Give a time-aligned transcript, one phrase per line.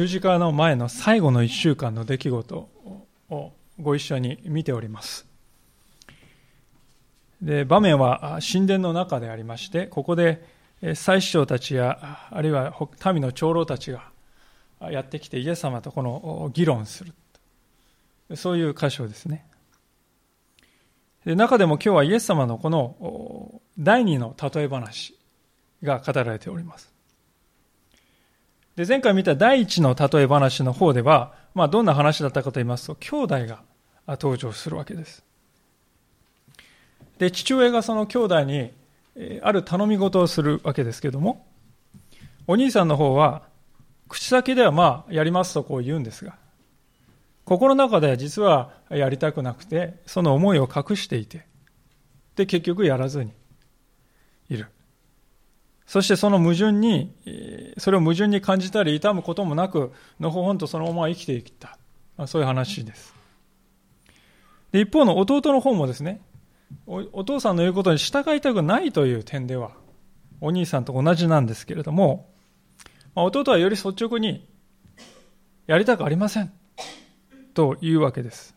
[0.00, 2.70] 十字架の前の最後の1週間の出来事
[3.28, 5.26] をご一緒に見ております。
[7.42, 10.42] で場面は神殿の中でありまして、ここで
[10.94, 12.74] 祭司長たちや、あるいは
[13.12, 14.10] 民の長老たちが
[14.90, 17.12] やってきてイエス様とこの議論する。
[18.36, 19.44] そういう箇所ですね。
[21.26, 25.14] で中でも今日はイエス様のこの第二の例え話
[25.82, 26.90] が語られております。
[28.80, 33.62] で前回見た第一の例え話の方では、まあ、どんな話だったかと言いますと、兄弟が
[34.06, 35.22] 登場するわけです。
[37.18, 38.72] で、父親がその兄弟に、
[39.42, 41.46] ある頼み事をするわけですけども、
[42.46, 43.42] お兄さんの方は、
[44.08, 46.36] 口先ではまあ、やりますとこう言うんですが、
[47.44, 51.44] 心の中では実はやりたくなくて、その思いを隠していて、
[52.34, 53.32] で、結局やらずに
[54.48, 54.68] いる。
[55.90, 57.12] そしてその矛盾に、
[57.76, 61.76] それを矛盾に感じたり痛むこともなく、のほほんとそのまま生きていった。
[62.28, 63.12] そういう話です。
[64.70, 66.20] で一方の弟の方もですね
[66.86, 69.72] お、お父さんの言うことに従いたくないという点では、
[70.40, 72.30] お兄さんと同じなんですけれども、
[73.16, 74.48] まあ、弟はより率直に、
[75.66, 76.52] やりたくありません。
[77.52, 78.54] というわけです。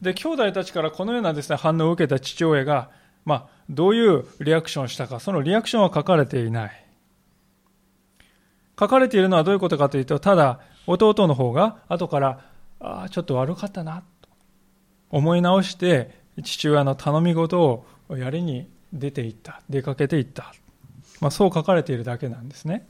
[0.00, 6.84] で、兄弟たちからこのようなですね、反応を受けた父親が、まあ、どういうリアクションをしたか、そのリアクションは書かれていない。
[8.78, 12.40] 書かれているのはどういうことかというと、ただ、弟の方が後から、
[12.80, 14.28] ああ、ちょっと悪かったな、と
[15.10, 20.52] 思い直して、父親の頼み事をやりに出ていった、出かけていった。
[21.20, 22.86] まあ、そう書かれているだけなんですね。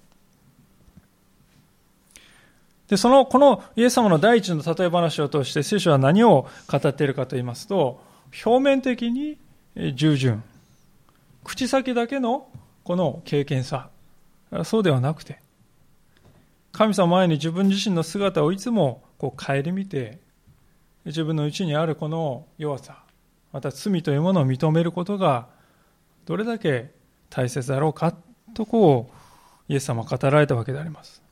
[2.88, 8.03] で、その、このイエス様の第一の例え話を通して聖書は何を語っているかと言いますと、
[8.44, 9.38] 表面的に
[9.77, 10.43] 従順。
[11.44, 12.49] 口先だけの
[12.84, 13.88] この経験さ。
[14.65, 15.41] そうではなくて、
[16.72, 20.19] 神様前に自分自身の姿をいつもこう顧みて、
[21.05, 23.03] 自分の内にあるこの弱さ、
[23.53, 25.49] また罪というものを認めることが
[26.27, 26.91] どれだけ
[27.31, 28.15] 大切だろうか
[28.54, 29.10] とこ
[29.69, 31.22] うイエス様は語られたわけであります。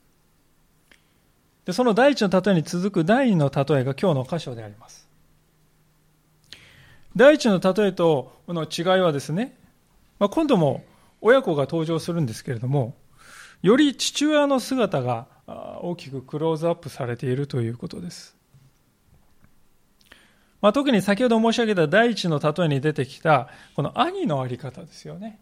[1.66, 5.09] でその第一の例えに続く第二の例えが今日の箇所であります。
[7.16, 9.58] 第一の例えとの違いはですね、
[10.18, 10.84] まあ、今度も
[11.20, 12.94] 親子が登場するんですけれども、
[13.62, 15.26] より父親の姿が
[15.82, 18.36] 大きくクローズアップされているということです。
[20.60, 25.40] まあ、特に先ほど申し上げた第一の例えに出てきたこの兄のあり方ですよね。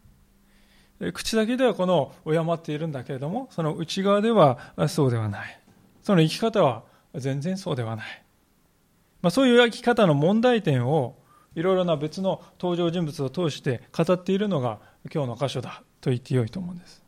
[1.12, 4.58] 口だけではこの敬っているんだけれども、その内側では
[4.88, 5.60] そうではない。
[6.02, 6.82] その生き方は
[7.14, 8.22] 全然そうではない。
[9.22, 11.16] まあ、そういう生き方の問題点を
[11.58, 14.78] いろいろな別の登場人物を通して語っているのが
[15.12, 17.02] 今日の箇所だと言ってよいと思うんです。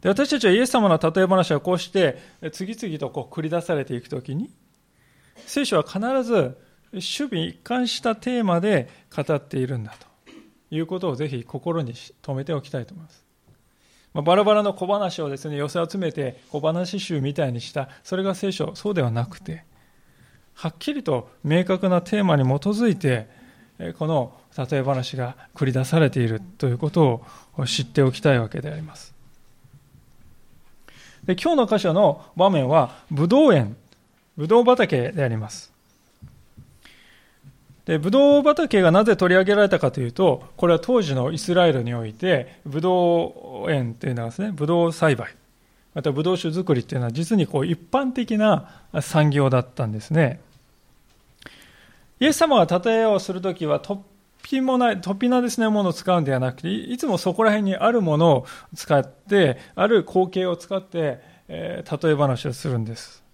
[0.00, 2.18] で私たちはイエス様の例え話はこうして
[2.50, 4.50] 次々とこう繰り出されていくときに
[5.46, 6.58] 聖書は必ず
[6.92, 13.24] 守備一貫したテーマで語っているんだということをぜひ心に留めておきたいと思います。
[14.12, 19.64] まあ、バラバラの小話をですね寄せ集めて小話集みたいにしたそれが聖書そうではなくて
[20.54, 23.28] はっきりと明確なテーマに基づいて
[23.98, 27.24] この例え話が繰り出されているということ
[27.56, 29.14] を知っておきたいわけであります。
[31.24, 33.76] で今日の箇所の場面はブドウ園、
[34.36, 35.72] ブドウ畑であります。
[37.84, 45.34] で、ブドウ畑がなぜ取り上げられたかというと、これは当時のイスラエルにおいて、ブドウ園というのはですね、ブドウ栽培、
[45.94, 50.40] またブドウ酒作りっていうのは実にこう一般的な産業だったんですね。
[52.22, 53.98] イエス様が例えをするときは、突
[54.44, 58.46] 飛もない、突飛なですね、ものを使うんではなくて、いつもそこら辺にあるものを
[58.76, 63.24] 使って、ある光景を使って、えー、例え話をするんです。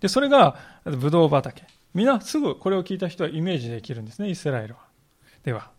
[0.00, 1.62] で、それが、ブドウ畑。
[1.94, 4.80] みんなすぐこれを聞いた人はイメージできるんですね、イスラエルは。
[5.44, 5.70] では。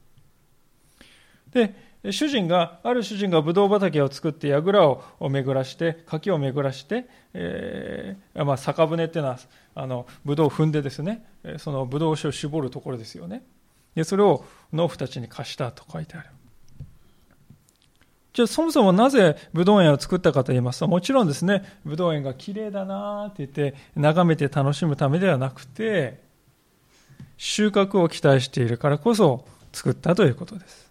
[1.51, 1.75] で、
[2.12, 9.39] 主人が、ある主人がブドウ畑を作って、櫓を巡らして、柿を巡らして、えー、まあ、酒舟っていうのは、
[9.75, 11.25] あの、ブドウを踏んでですね、
[11.57, 13.44] そのブドウ酒を絞るところですよね。
[13.95, 16.30] で、それを農夫たちに貸したと書いてある。
[18.33, 26.21] じゃあそもそもなぜブドウ園を作ったかと言いますと、もちろんですね、ブドウ園が綺麗だなって言って眺めて楽しむためではなくて、
[27.38, 30.87] 収穫を期待しているからこそ作ったということです。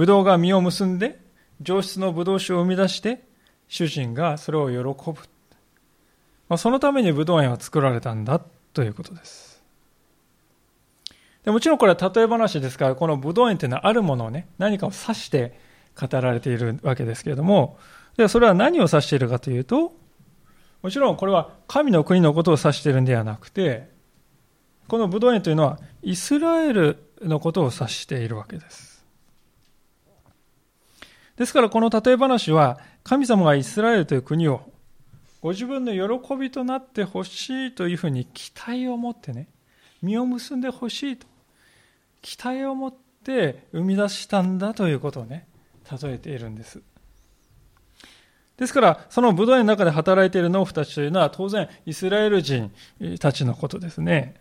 [0.00, 1.20] ブドウが実を結んで、
[1.60, 3.22] 上質のブドウ酒を生み出して、
[3.68, 5.20] 主人がそれを喜ぶ。
[6.48, 8.40] まあ、そのためにブドウ園は作られたんだ
[8.72, 9.62] ということです。
[11.44, 15.60] でもちろんこれは例え話ですから、この武道園というのはあるものをね、何かを指して
[15.94, 17.78] 語られているわけですけれども、
[18.16, 19.92] でそれは何を指しているかというと、
[20.80, 23.90] もちろんこれは神の国のことを指しているんではなくて、
[24.88, 28.89] この武道園というのはイスラエルのことを指しているわけです。
[31.40, 34.60] ですからこの例え話は神様がイスラエルという国を
[35.40, 39.48] ご自分の喜びとなってほしいというふうに期待を持ってね、
[40.02, 41.26] 実を結んでほしいと、
[42.20, 42.94] 期待を持っ
[43.24, 45.46] て生み出したんだということをね、
[46.02, 46.82] 例えているんです。
[48.58, 52.70] ですから、その武道園の中で働いている農夫たちというのは当然イスラエル人
[53.18, 54.34] たちのことですね。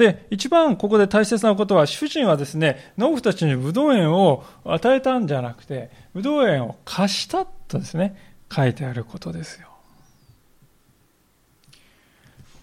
[0.00, 8.16] で、一番ここで大切なことは、主人はですね、農夫たちに武道園を与えたんじゃなくて、武道園を貸したとですね、
[8.50, 9.68] 書いてあることですよ。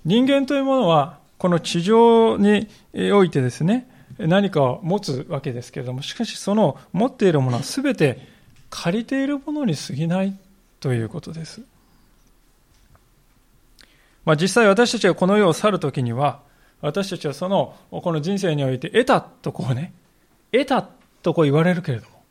[0.04, 2.68] 人間というものは、この地上に
[3.13, 3.88] おいてですね、
[4.18, 8.28] 何かを持つわけですけれども、しかしその持っているものは全て
[8.72, 10.36] 借りているものに過ぎない
[10.80, 11.62] ということです。
[14.25, 16.46] まあ、実際私たちがこの世を去るときには、
[16.81, 19.94] 私たちはその、この人生において得たとこうね、
[20.51, 20.88] 得た
[21.24, 22.24] とこう言われるけれども、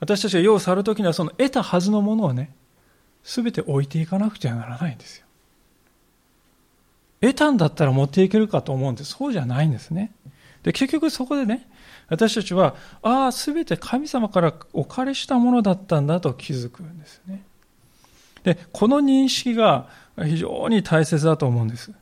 [0.00, 2.54] 私たちが世を去るときにはその得たはずのものをね、
[3.22, 5.26] すべて置いていかなくちゃならないんですよ。
[7.20, 9.12] 得たんだったら持っていけるかと思うんです。
[9.12, 10.12] そうじゃないんですね。
[10.62, 11.66] で、結局そこでね、
[12.08, 17.42] 私たちは、ああ、すべて神様からお借りしたものだったんだと気づくんですね。
[18.42, 19.88] で、この認識が
[20.22, 21.92] 非常に大切だと思うんです。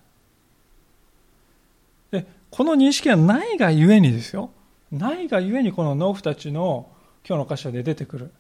[2.52, 4.50] この認識がないがゆえにですよ。
[4.92, 6.86] ないがゆえにこの農夫たちの
[7.26, 8.30] 今日の箇所で出てくる、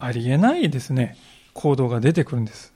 [0.00, 1.16] ありえないですね、
[1.54, 2.74] 行動が出てくるんです。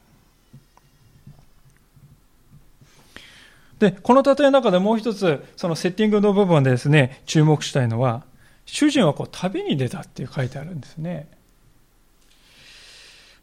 [3.80, 8.22] で、この例えの中でもう一つ、そのセッティングの部分でですね、注目したいのは、
[8.64, 11.26] 主人はこう旅に出たって書いてあるんですね。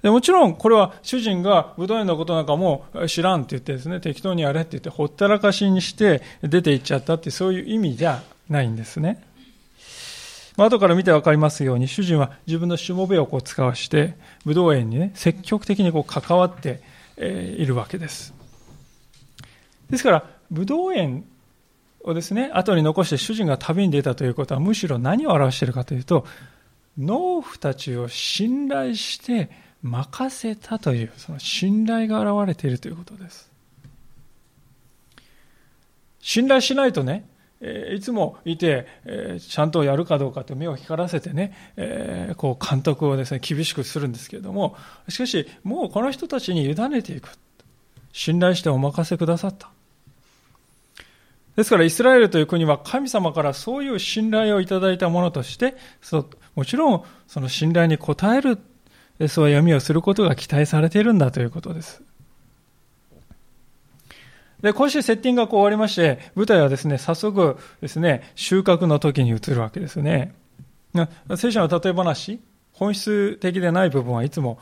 [0.01, 9.23] でもちろん、これは主人が武道園のことなんかも知らんって言ってですね、適当にやれって言ってほったらかしにして出て行っちゃったってそういう意味じゃないんですね。
[10.57, 16.81] まあ、後から見てわかりますように、主人は自分のしもべをこう使わして、武道園にね、積極的にこう関わって
[17.17, 18.33] いるわけです。
[19.89, 21.25] ですから、武道園
[22.03, 26.25] をですね、後に残して主人が旅に出たということは、むしろ何を表しているかというと、
[26.97, 29.49] 農夫たちを信頼して
[29.83, 33.49] 任せたという、その信頼が現れているということです。
[36.19, 37.27] 信頼しないとね、
[37.93, 38.87] いつもいて、
[39.39, 44.75] ちゃんとやるかどうかと目を光らせてね、こう監督をですね、厳しくするんですけれども、
[45.09, 47.29] しかし、もうこの人たちに委ねていく。
[48.13, 49.69] 信頼してお任せくださった。
[51.55, 55.75] ですから、イスラエルという国は神様からそういう信頼をいただいたものとして、
[56.55, 58.59] もちろん、その信頼に応える
[59.27, 62.01] そういう読みをすることが期待されているんだということです。
[64.61, 70.33] で、こうしてセッティングがこう終わりまして、舞台はですね、早速ですね、収穫の時に移るわけですね。
[71.35, 72.39] 聖書の例え話、
[72.73, 74.59] 本質的でない部分はいつも、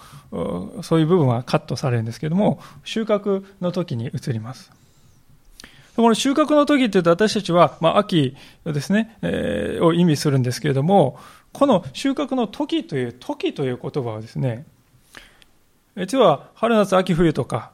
[0.84, 4.72] そういう部分はカットされるんですけども、収穫の時に移ります。
[5.96, 11.20] この収穫の時って言うと私たちは、まあ、秋ですね、えー、を意味するんですけれども、
[11.54, 14.66] この収穫の時という時という言葉はですね、
[15.96, 17.72] 実は春夏秋冬とか、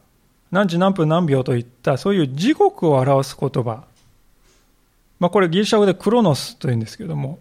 [0.52, 3.84] 何時何分何秒といったそういう時刻を表す言葉。
[5.20, 7.40] まあこれギリシャ語でクロノスというんですけども、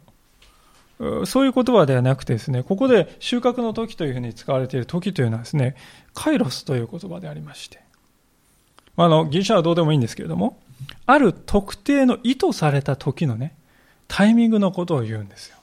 [1.27, 5.77] そういう言葉ではなくてですね、ここで収穫の時というふうに使われている時というのはですね、
[6.15, 7.81] カイロスという言葉でありまして、
[8.97, 10.59] あの、ギリシャはどうでもいいんですけれども、
[11.07, 13.55] ある特定の意図された時のね、
[14.09, 15.54] タイミングのことを言うんです。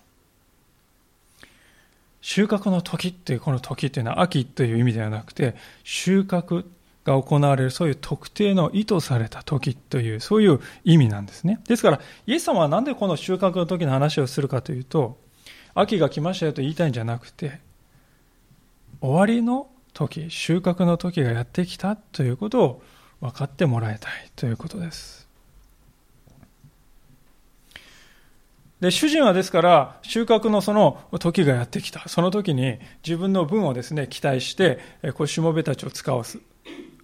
[2.21, 6.65] 収穫の時っていうこの時っていうのは秋という意味ではなくて収穫
[7.03, 11.59] が行われるそういう特定の意図された時というそういう意味なんですね。
[11.67, 15.17] ですからイエス様は何でこの収穫の時の話をするかというと
[15.73, 17.59] 秋が来ましたよと言いたいんじゃなくて
[19.01, 22.81] 終わりの時収穫の時がやってきたということを
[23.19, 25.20] 分かってもらいたいということです。
[28.81, 32.09] で、主人はですから、収穫のその時がやってきた。
[32.09, 34.79] その時に自分の分をですね、期待して、
[35.13, 36.39] こう、しもべたちを使わす。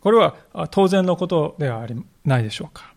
[0.01, 0.36] これは
[0.72, 2.93] 当然のことではありないでしょうか。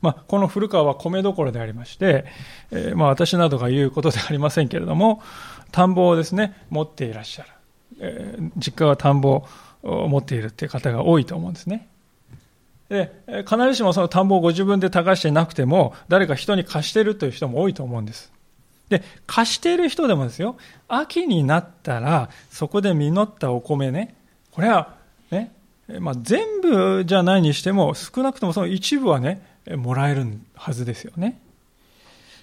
[0.00, 2.24] まあ、この古川は米どころでありまして、
[2.70, 5.22] えー、まあ、私などが言うことではありませんけれども、
[5.72, 7.48] 田んぼをですね、持っていらっしゃる。
[8.00, 9.44] えー、実家は田んぼ
[9.82, 11.88] を持っているっていう方が多いと思うんですね。
[12.88, 13.12] で、
[13.46, 18.32] 必ずしもその田んぼをご自分で耕してなくても、誰か人に貸しているという人も多いと思うんです。
[18.88, 20.56] で、貸している人でもですよ、
[20.88, 24.14] 秋になったら、そこで実ったお米ね、
[24.52, 24.94] これは、
[25.30, 25.52] ね、
[26.00, 29.42] まあ、全部じゃないにしても、少なくともその一部はね、
[29.76, 31.38] もらえるはずですよね。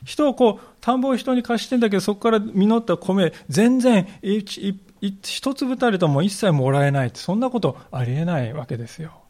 [0.03, 9.24] 人をこう、田んぼを人に貸してんだけど、そこから実った米、全然一粒たりとも一切もらえないって、そんなことありえないわけですよ。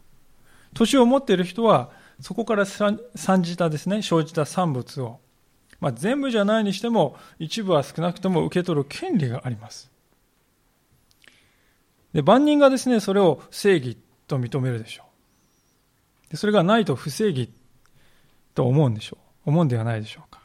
[0.75, 1.89] 年を持っている人は、
[2.19, 2.99] そこから産
[3.41, 5.19] じたですね、生じた産物を、
[5.79, 9.89] まあ、全部じゃないにしても、一部は少なくとも受け取る権利があります。
[12.13, 16.31] で、万人がですね、それを正義と認めるでしょう。
[16.31, 17.49] でそれがないと不正義
[18.53, 19.49] と思うんでしょう。
[19.49, 20.41] 思うんではないでしょうか。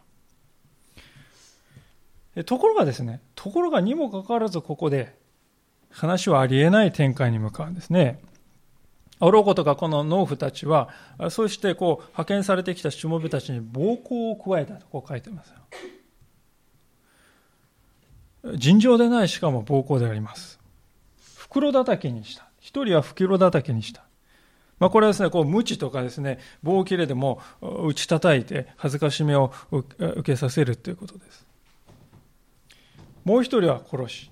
[2.45, 5.17] ところがですね、ところがにもかかわらずここで
[5.91, 8.21] 話はありえない展開に向かうんですね。
[9.21, 10.89] あろうことかこの農夫たちは、
[11.31, 15.57] そうしてこう派遣されてきたしもべたちに暴行を加えたとこう書いてますよ。
[18.57, 20.59] 尋常でないしかも暴行であります。
[21.37, 22.49] 袋叩きにした。
[22.59, 24.05] 一人は袋叩きにした。
[24.79, 31.47] まあ、これはですね、こう、無知とかですね、棒切れでも打ち叩いて恥ずかしめを受けさせるということです。
[33.25, 34.31] もう一人は殺し、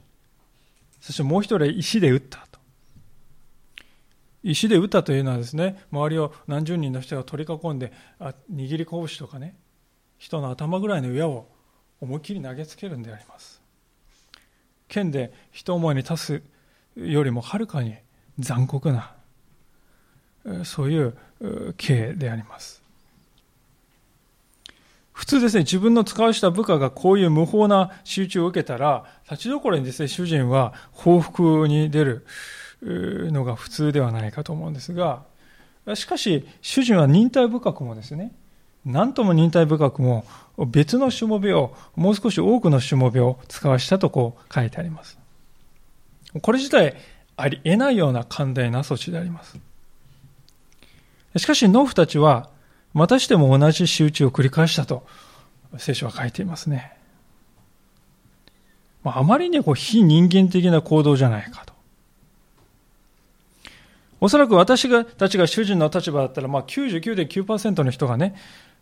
[1.02, 2.47] そしてもう一人は石で撃った。
[4.42, 9.56] 石で撃ったというのはですね、周りを何十人の人が取り囲んで、あ握り拳とかね、
[10.18, 11.48] 人の頭ぐらいの矢を
[12.00, 13.60] 思いっきり投げつけるんであります。
[14.88, 16.42] 剣で人思いに立
[16.96, 17.96] つよりもはるかに
[18.38, 19.12] 残酷な、
[20.64, 22.82] そういう刑であります。
[25.12, 32.24] 普通ですね、自分の使わした部下がこういう無法な仕打ちを受けたら、立ちどころにですね、主人は報復に出る
[32.82, 35.22] のが普通ではないかと思うんですが、
[35.94, 38.32] しかし、主人は忍耐深くもですね、
[38.84, 40.24] 何とも忍耐深くも
[40.66, 45.18] 別のしもべを、もう少し多くのしもべを使わしたとこう書いてあります。
[46.42, 46.94] これ自体
[47.36, 49.58] ありえないような寛大な措置であります。
[51.36, 52.50] しかし、農夫たちは、
[52.94, 55.06] またしても同じ仕打ちを繰り返したと
[55.76, 56.96] 聖書は書いていますね。
[59.04, 61.72] あまりにこう非人間的な行動じゃないかと。
[64.20, 68.34] おそらく私がたちが主人の立場だったら、まあ99.9%の人がね、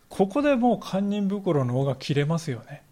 [0.09, 2.83] ここでもう堪忍袋の尾が切れますよね。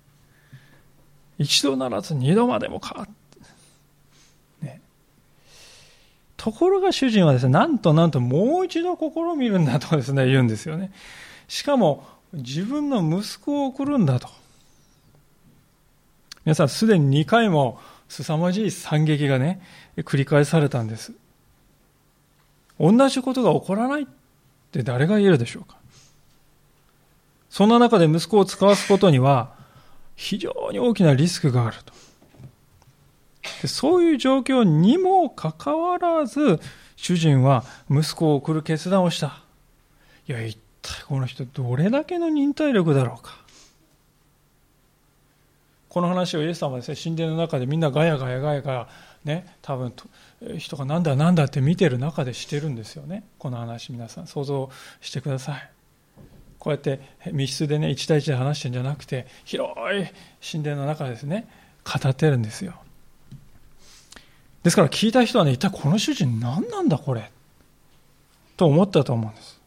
[1.39, 3.09] 一度ならず二度までもか。
[4.61, 4.81] ね、
[6.37, 10.93] ところが主人はですね、なんとなんともう一度試みるんだとですね、言うんですよね。
[11.49, 14.29] しかも、自分の息子を送るんだと。
[16.45, 19.63] 皆さん、すでに2回も凄まじい惨劇がね、
[19.99, 21.13] 繰り返されたんです。
[22.79, 24.07] 同じことが起こらないっ
[24.73, 25.77] て誰が言えるでしょうか？
[27.51, 29.55] そんな中で息子を使わすことには、
[30.17, 31.93] 非常に大きなリスクがあると
[33.63, 33.69] で。
[33.69, 36.61] そういう状況にもかかわらず、
[36.97, 39.41] 主人は息子を送る決断をした。
[40.27, 43.39] いや、一体この人どれだけの忍耐力だろうか。
[45.89, 48.89] この話をイエス様はですね、神殿の中でみんなガヤガヤガヤガヤ、
[49.25, 49.93] ね、多分
[50.59, 53.25] 人がなんだなんだって見てる中でしてるんですよね。
[53.39, 54.71] この話皆さん想像
[55.01, 55.71] してください。
[56.59, 57.01] こうやって
[57.33, 60.07] 密室でね、一対一で話してるんじゃなくて、広い
[60.47, 61.47] 神殿の中ですね、
[61.85, 62.75] 語ってるんですよ。
[64.63, 67.31] ですから聞いた人はね、一体この主人何なんだこれ？
[68.57, 69.61] と思ったと思うんです。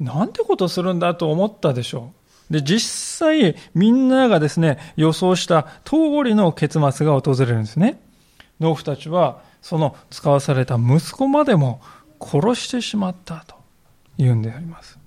[0.00, 2.12] なんてことするんだと思ったでしょ
[2.50, 2.52] う。
[2.52, 2.80] で、実
[3.18, 8.00] 際みんながですね、予想した通りの結末が訪れるんですね。
[8.60, 11.80] 農夫たちはその使わされた息子までも
[12.20, 13.56] 殺してしまったと
[14.18, 14.98] 言うんであります。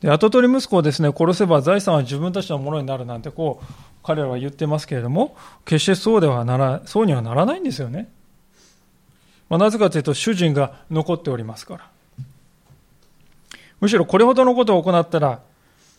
[0.00, 3.66] で、跡取り息子をですね、殺せば財産は自分たちのものになるなんてこう、
[4.02, 8.08] 彼らは言ってますけれども、決してそうではなら、そうにはならないんですよね。
[9.50, 11.90] まあ、なぜかというと、主人が残っておりますから。
[13.80, 15.40] むしろこれほどのことを行ったら、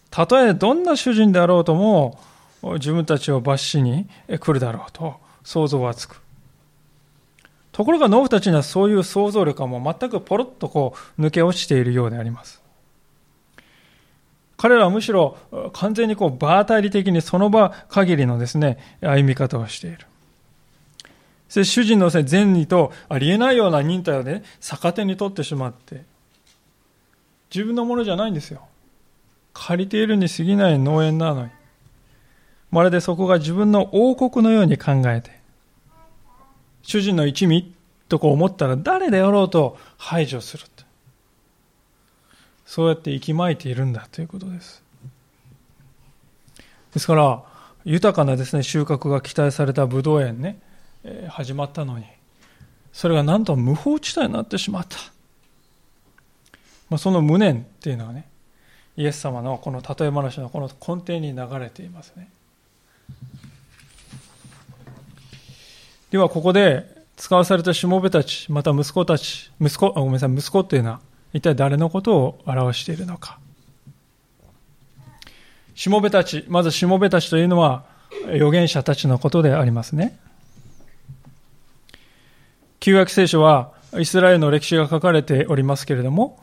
[0.10, 2.20] たとえどんな主人であろうとも、
[2.63, 4.08] 自分たちを罰しに
[4.39, 6.22] 来るだろうと想像はつく。
[7.72, 12.62] ところが農夫たちにはそういう想像力はもう全くポロッとこう抜け落ちているようであります。
[14.58, 15.38] 彼らはむしろ
[15.74, 20.06] 完全にこう場当たり的にその場限りのですね、歩み方をしている。
[21.50, 26.03] そ主人の善意とありえないような忍耐をね、逆手に取ってしまって、
[27.53, 28.62] 自分のものじゃないんですよ。
[29.53, 31.51] 借りているに過ぎない農園なのに。
[32.72, 35.40] まるでそこが自分の王国のように考えて、
[36.82, 37.74] 主人の一味
[38.10, 40.66] とこう思ったら誰であろうと排除する。
[42.72, 44.82] そうやって息巻いているんだということです。
[46.94, 47.44] ですから、
[47.84, 50.58] 豊かなですね、収穫が期待されたブドウ園ね、
[51.04, 52.06] えー、始まったのに、
[52.94, 54.96] それがなんと無法地帯になってしまった。
[56.90, 58.30] まあ、その無念っていうのはね、
[58.96, 62.30] イエス様のこの例え話のこの根底に流れていますね。
[66.12, 71.00] では、ここで使わされたしもべたち、また息子たち、息子、ごめんなさい、息子っていうのは、
[71.34, 73.39] 一体誰のことを表しているのか。
[75.74, 77.86] しもべたち、まずしもべたちというのは
[78.27, 80.20] 預言者たちのことでありますね。
[82.82, 86.39] 旧約聖書はイスラエルの歴史が書かれておりますけれども、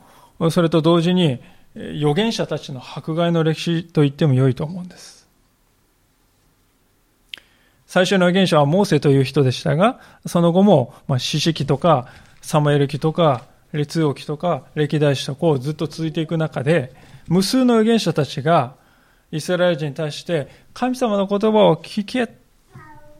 [0.50, 1.40] それと同時に
[1.76, 5.17] 預言者たちの迫害の歴史と言っても良いと思うんです。
[7.88, 12.06] 最初の預言者はモーセという人でしたが、その後も、まあ、四式とか、
[12.42, 16.92] サムエル記とか、列王記とか歴代史とこうずっと続いていく中で、
[17.26, 18.74] 無数の預言者たちが
[19.30, 22.32] イスラエル人に対して神様の言葉を聞け、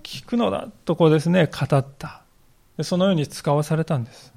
[0.03, 2.23] 聞くのだとこうですね、語った。
[2.83, 4.33] そのように使わされたんです。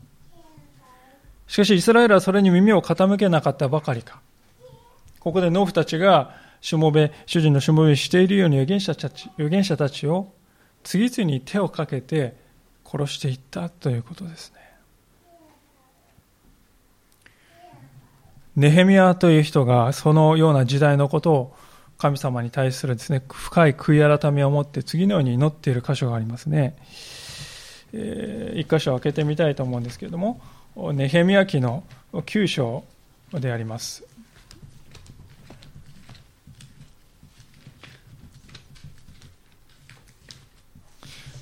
[1.47, 4.19] しかしイスラエルはそれに耳を傾けなかったばかりか。
[5.19, 10.31] ここで農夫たちがしもべ、主人のしもべしているように預言者たち預言者たちを
[10.83, 12.35] 次々に手をかけて
[12.85, 14.61] 殺していったということですね。
[18.55, 21.55] ネヘミヤという人がそのような時代のことを
[21.97, 26.75] 神様に対するですね、深い悔い改めを持って次のように祈っている箇所がありますね。
[27.93, 30.41] えー、一箇所開けてみたいと思うんですけれども、
[30.93, 32.83] ネヘミヤ記の9章
[33.33, 34.03] であります。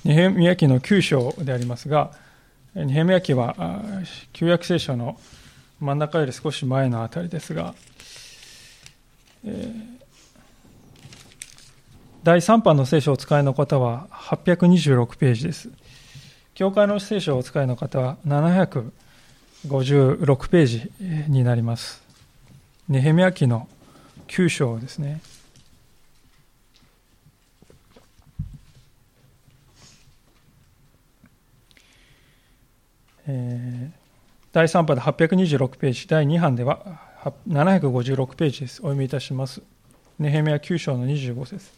[0.04, 2.12] ネヘミヤ記の9章でありますが、
[2.74, 3.54] ネヘミヤ記は
[4.32, 5.18] 旧約聖書の
[5.78, 7.74] 真ん中より少し前のあたりですが、
[9.44, 9.72] え、
[12.22, 15.70] 第3版の聖書をお使いの方は826ページです。
[16.54, 20.92] 教会の聖書をお使いの方は756ページ
[21.28, 22.02] になります。
[22.88, 23.68] ネヘミヤ記の
[24.28, 25.20] 9章ですね。
[33.26, 34.00] えー
[34.52, 37.00] 第3波で826ページ、第2版では
[37.48, 38.80] 756ページです。
[38.80, 39.62] お読みいたします。
[40.18, 41.70] ネヘミヤ9章の25節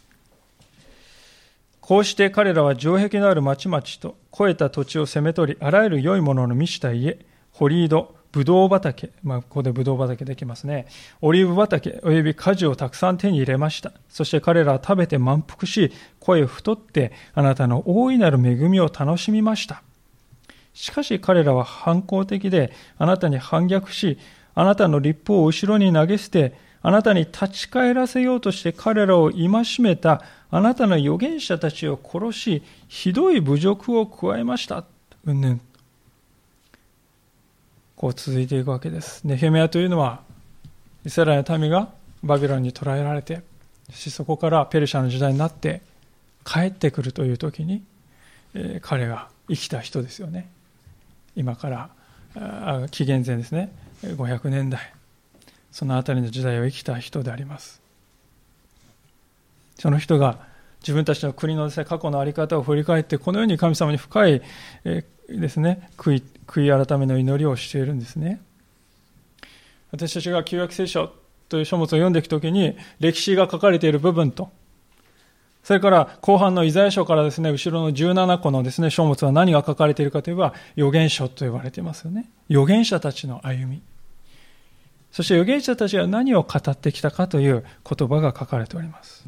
[1.82, 7.18] こうして彼らは城壁のある町々と肥えた土地を攻め取り、あらゆる良いものの満ちた家、
[7.52, 10.86] 堀井戸、ブドウ畑、まあ、ここでブドウ畑できますね。
[11.20, 13.92] オリーブ畑および果樹をたくさん手に入れました。
[14.08, 19.82] そして彼らは食べて満腹し、声を太って、あなたの大いなる恵みを楽しみました。
[20.74, 24.18] しかし彼らは反抗的で、あなたに反逆し、
[24.54, 29.48] あなたの立法を後ろに投げ捨て、あなたに立ち返らせようとして彼らを戒
[29.80, 34.84] めたあなたの預言者たちを殺し、ひどい侮辱を加えました。
[35.24, 35.60] うんぬん。
[37.96, 39.24] こう続いていくわけです。
[39.24, 40.20] ネヘメヤというのは、
[41.04, 41.88] イスラエルの民が
[42.22, 43.42] バビロンに捕らえられて、
[43.92, 45.82] そこからペルシャの時代になって
[46.44, 47.82] 帰ってくるという時に、
[48.54, 50.50] えー、彼が生きた人ですよね。
[51.36, 51.68] 今か
[52.34, 53.72] ら紀元前ですね。
[54.02, 54.92] 500年代。
[55.70, 57.80] その辺りの時代を生きた人であります。
[59.78, 60.38] その人が
[60.80, 64.42] 自分たちの国のです、ね、過去の在り方を振り返ってこのように神様に深い、
[64.84, 65.88] えですね。
[65.96, 68.40] 悔い悔い改めの祈りをしているんですね。
[69.90, 71.12] 私たちが旧約聖書
[71.48, 74.50] という書物を読んでいくときに歴史が書かれている部分と
[75.62, 82.28] それから後半のイザヤ書からですね、後ろの17個のですね、書物は何が書かれているかといえば、預言書と呼ばれていますよね。
[82.50, 83.80] 預言者たちの歩み。
[85.12, 89.24] そして預言者たちが何を語ってきたかという言葉が書かれております。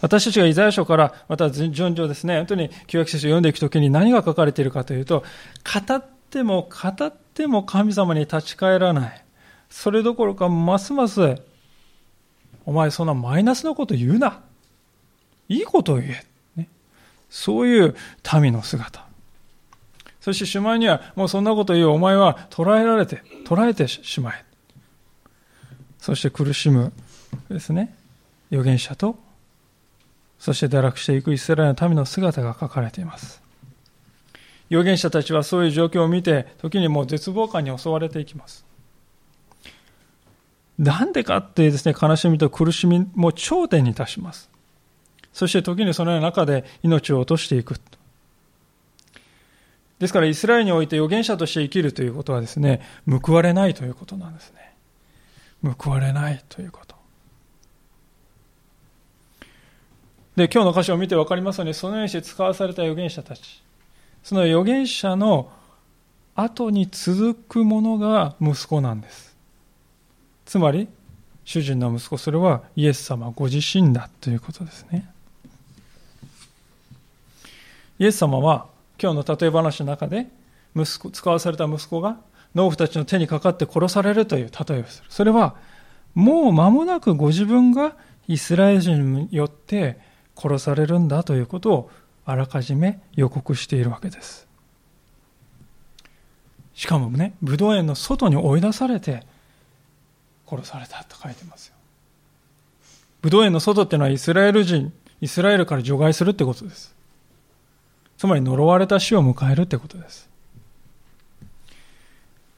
[0.00, 5.24] 私たちがイザヤ書からまた順序ですね、本当に旧約聖書を読んでいくときに何が書かれているかというと、
[5.88, 9.24] 語っても語っても神様に立ち返らない。
[9.68, 11.36] それどころかますます
[12.64, 14.40] お前そんなマイナスなこと言うな。
[15.48, 16.24] いいことを言え。
[16.56, 16.68] ね、
[17.28, 17.94] そういう
[18.40, 19.04] 民の姿。
[20.20, 24.44] そしてしまいには、もうそんなこと言うお前は捕らえられて、捕らえてしまえ。
[25.98, 26.92] そして苦しむ
[27.48, 27.94] ですね、
[28.50, 29.16] 預言者と、
[30.38, 33.42] そして堕落していくイスラエルの民の姿が書かれています。
[34.70, 38.64] 預言者たちはそういう状況を見て、時にもう絶望感に襲われていきます。
[40.82, 44.50] なんでかってですね、悲しみと苦しみも頂点に達します。
[45.32, 47.76] そして時にそのような中で命を落としていく。
[50.00, 54.74] ですからイスラエルにおいて預言者として生きるということはですね、報われないということなんですね。
[55.78, 56.96] 報われないということ。
[60.34, 63.62] で、今日の箇所を見て分かりますように、そのようにして使わされた預言者たち。
[64.24, 65.48] その預言者の
[66.34, 69.31] 後に続くものが息子なんです。
[70.52, 70.86] つまり、
[71.46, 75.10] 主人の息子、それはイエス様ご自身だということですね。
[77.98, 78.66] イエス様は
[79.00, 80.26] 今日の例え話の中で
[80.76, 82.18] 息子使わされた息子が
[82.54, 85.06] 農夫たちの手にかかって殺されるという例えをする。
[85.08, 85.56] それは
[86.14, 87.96] もう間もなくご自分が
[88.28, 89.98] イスラエル人によって
[90.36, 91.90] 殺されるんだということを
[92.26, 94.46] あらかじめ予告しているわけです。
[96.74, 99.31] しかもね、武道園の外に追い出されて
[100.52, 101.74] 殺されたと書いてますよ。
[103.22, 106.94] 武道園の外っていうのはイスラエル人、イスラエルから除外するってことです。
[108.18, 110.28] つまり呪われた死を迎えるってことです。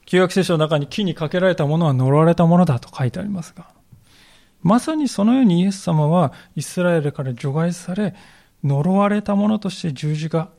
[0.05, 3.67] 旧約聖書の中に木にかけられたものは呪われたものだと書いてありますが、
[4.61, 8.15] まさにそのようにイエス様はイスラエルから除外され、
[8.63, 10.49] 呪われたものとして十字架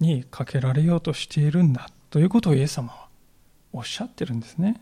[0.00, 3.08] にかけられようとしているんだということをイエス様は
[3.72, 4.80] おっしゃってるんですね。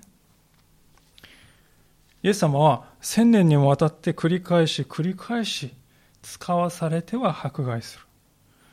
[2.23, 5.75] イエス様は千年にもわたって繰り返し繰り返し
[6.23, 8.05] 使わされては迫害する。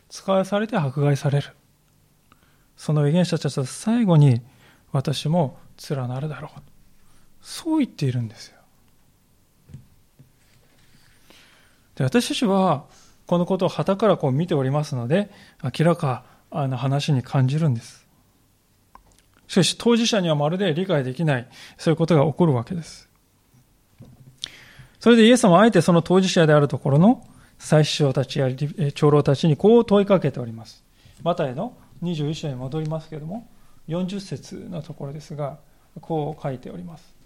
[0.09, 1.47] 使わされて迫害される。
[2.77, 4.41] その預言者たちは最後に
[4.91, 5.57] 私も
[5.89, 6.61] 連なるだろう。
[7.41, 8.59] そう言っているんですよ。
[11.95, 12.85] で私たちは
[13.27, 15.29] このことを旗からこう見ておりますので
[15.61, 18.07] 明らかな話に感じるんです
[19.47, 23.08] しかし当事者にはまるで理解できないそういうことが起こるわけです
[24.99, 27.25] それでイエス様はあえてその当事者であるところの
[27.57, 28.47] 祭司長たちや
[28.93, 30.83] 長老たちにこう問いかけております
[31.23, 33.47] マタイの21章に戻りますけれども
[33.87, 35.57] 40節のところですが
[36.01, 37.19] こう書いております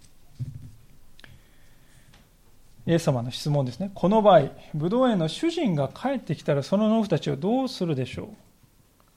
[2.86, 3.90] イエス様の質問ですね。
[3.94, 8.28] この場合、ブドウ園の主人が帰ってきたらその農夫たちをどうするでしょう？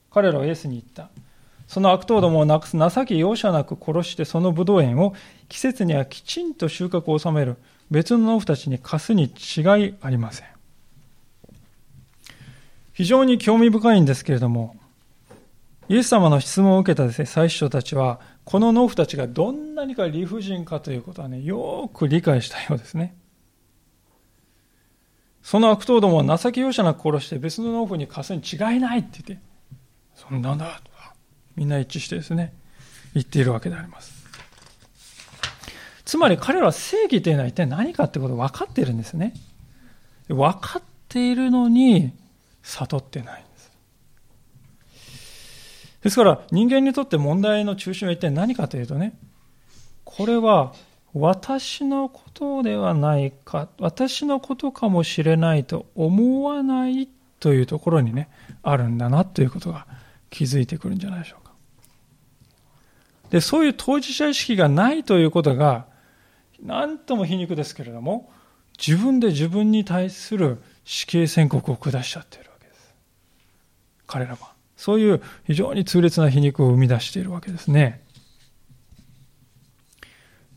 [0.10, 1.10] 彼らはイエスに言った。
[1.68, 5.14] その悪党どもをなくす情け容赦なく殺してそのブドウ園を
[5.50, 7.58] 季節にはきちんと収穫を収める
[7.90, 10.48] 別の農夫たちに貸すに違いありません。
[12.94, 14.76] 非常に興味深いんですけれども、
[15.90, 23.16] イエス様の質問を受けたですね、最初たちは、この農夫たちがどんなにか理不尽かということはね、よく理解したようですね。
[25.44, 29.46] その悪党どもは情け容赦なく殺して別の農夫に貸すに違いないって言って、
[30.14, 30.92] そんなんだと
[31.56, 32.54] みんな一致してですね、
[33.14, 34.27] 言っているわけであります。
[36.08, 39.34] つまり彼らは正義というのは一体何かってことを分かっているんですね。
[40.30, 42.14] 分かっているのに
[42.64, 43.72] 悟ってないんです。
[46.04, 49.20] ですから人間にとって問題の中心は一体何かというとね、
[50.06, 50.74] これは
[51.14, 57.10] 私のことではないか、私のことかもしれないと思わない
[57.42, 58.30] というところにね、
[58.64, 59.86] あるんだなということが
[60.30, 61.52] 気づいてくるんじゃないでしょうか。
[63.30, 65.97] で、そういう当事者意識がないということが、
[66.62, 68.32] なんとも皮肉ですけれども、
[68.78, 72.94] 自分で自分に対する死刑宣告を下しちゃっているわけです。
[74.06, 74.54] 彼らは。
[74.76, 78.04] そういう非常に痛烈な皮肉を生み出しているわけですね。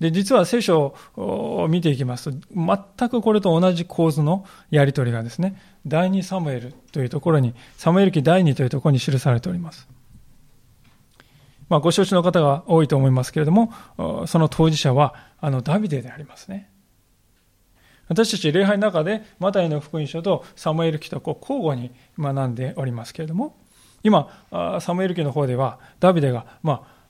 [0.01, 9.87] で、実は聖書を見ていきますと、全くこれと同じ構図のやり取りがですね、第2サムエルというところに、サムエル記第2というところに記されております。
[11.71, 13.73] まあ、ご承知の方が多いと思いますけれども、
[14.27, 16.71] その当事者は、あの、ダビデでありますね。
[18.09, 23.57] 私たち礼拝の中で、マタイの福音書とサムエル記とこう交互に学んでおりますけれども、
[24.03, 24.29] 今、
[24.81, 27.01] サムエル記の方では、ダビデが、まあ、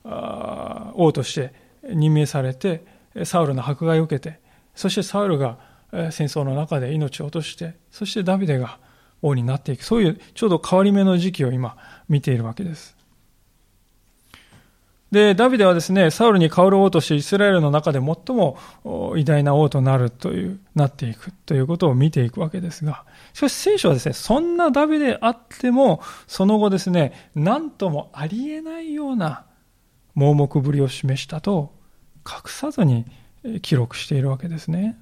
[0.95, 2.85] 王として任命されて
[3.23, 4.39] サウルの迫害を受けて
[4.75, 5.57] そしてサウルが
[5.91, 8.79] 戦争の中で命を落としてそしてダビデが
[9.21, 11.75] 王になっていくそういうちょうど変わり目の時期を今
[12.07, 12.95] 見ているわけです
[15.11, 18.57] でダビデはですねサウルに代わる王としてイスラエルの中で最も
[19.17, 29.45] 偉大な王となるというなっていくということを見ていくわけですがしかし聖書はですねそんなダビデあってもその後ですね何ともありえないような
[30.15, 31.73] 盲目ぶりを示したと
[32.25, 33.05] 隠さずに
[33.61, 34.97] 記録しているわけですね。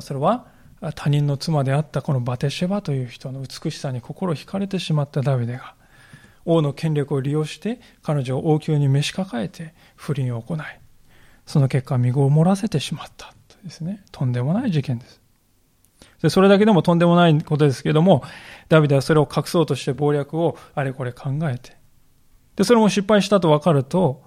[0.00, 0.46] それは
[0.94, 5.74] 他人の妻であったこのバテシェバという人の美しさに心惹かれてしまったダビデが
[6.48, 10.58] 王の権力を利用して彼女を王宮に召し抱えて不倫を行い
[11.46, 15.20] その結果身ごを漏らせてしまったとですねとんでもない事件です
[16.22, 18.24] でそれだけでもとんでもないことですけども、
[18.68, 21.76] ダビデはそれを隠そうとして謀略をあれこれ考えて、
[22.56, 24.24] で、それも失敗したと分かると、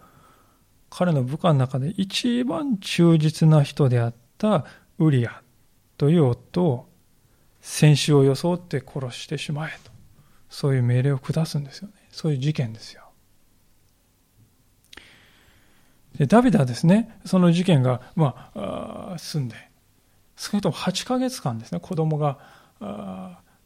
[0.89, 4.65] 彼の部下の中で一番忠実な人であった
[4.99, 5.41] ウリア
[5.97, 6.89] という夫を
[7.61, 9.91] 先週を装って殺してしまえと。
[10.49, 11.93] そういう命令を下すんですよね。
[12.11, 13.03] そういう事件ですよ。
[16.17, 19.55] でダビデはですね、その事件が、まあ、あ済んで、
[20.35, 22.39] 少なくとも8ヶ月間ですね、子供が、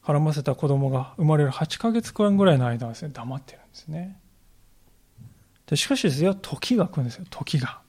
[0.03, 4.19] 絡ませた子供が生まれる8ヶ月間ぐらいの間はですね、黙ってるんですね。
[5.65, 7.81] でしかしですよ、時が来るんですよ、時が。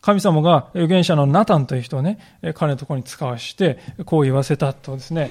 [0.00, 2.18] 神様が預言者のナタンという人をね、
[2.54, 5.30] 彼のところに使わして、こう言わせたとですね、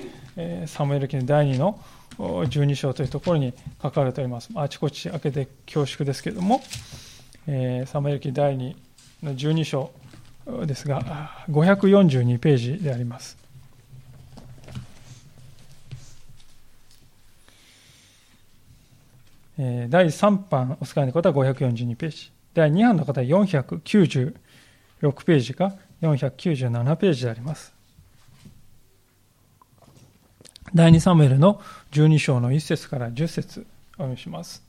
[0.68, 1.80] サムエル記の第2の
[2.20, 4.50] 12章というところに書かれております。
[4.54, 6.62] あちこち開けて恐縮ですけれども、
[7.88, 8.76] サムエル記第2
[9.24, 9.92] の12章
[10.66, 13.38] ですが、542ページであります。
[19.58, 22.32] 第3版お使いの方は542ページ。
[22.54, 24.36] 第2版の方は498
[25.02, 27.74] 6ページか497ページであります。
[30.74, 34.64] 第2サムエルの12章の1節から10節お読みします。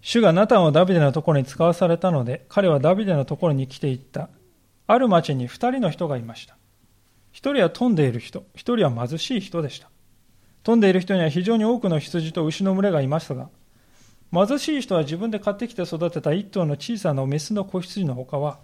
[0.00, 4.30] 主がナタンをダビデのところに使わされたので、彼はダビデのところに来ていった。
[4.86, 6.56] ある町に2人の人がいました。
[7.34, 9.90] 1人は富んでいる人、1人は貧しい人でした。
[10.62, 13.50] 富んでいる人には非常に多くの羊と牛の群れがいましたが、
[14.32, 18.58] 貧しい人は自分で買ってきて育てた一頭の小さなメスの子羊の他は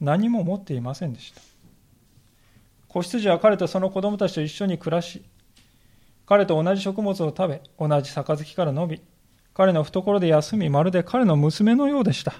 [0.00, 1.40] 何も持っていませんでした。
[2.88, 5.22] 子羊は彼とその子供たちと一緒に暮らし、
[6.26, 9.02] 彼と同じ食物を食べ、同じ杯から伸び、
[9.54, 12.34] 彼の懐で休み、まるで彼の娘のようでした。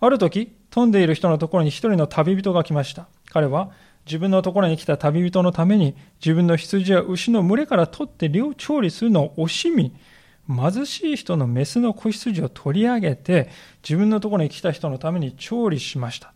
[0.00, 3.08] ある時、富んでいる人のところに一人の旅人が来ました。
[3.30, 3.70] 彼は
[4.06, 9.94] 自分のところに来た旅人のために自分の羊や牛の群れから取って量調理するのを惜しみ、
[10.48, 13.48] 貧しい人のメスの子羊を取り上げて
[13.82, 16.34] 自分のところに来た人のために調理しました。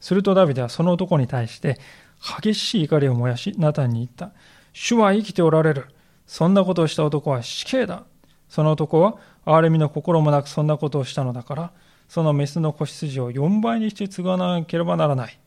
[0.00, 1.78] するとダビデはその男に対して
[2.20, 4.32] 激しい怒りを燃やし、ナタンに言った。
[4.72, 5.88] 主は生きておられる。
[6.26, 8.04] そんなことをした男は死刑だ。
[8.48, 11.72] その男は憐れみの心もなくそんなことをしたのだから、
[12.08, 15.38] そのメスの子羊を4倍にして継がなければならない。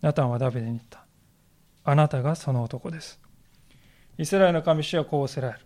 [0.00, 1.04] ナタンはダビデに言った。
[1.84, 3.20] あなたがその男です。
[4.18, 5.65] イスラエルの神主はこうおせられる。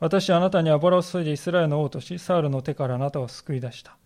[0.00, 3.96] 私はあなたに油を注いでイスラエルの王とし、サウルの手からあなたを救い出した。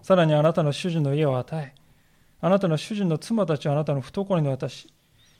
[0.00, 1.74] さらにあなたの主人の家を与え、
[2.40, 4.92] あなたの主人の妻たちをあなたの懐に渡し、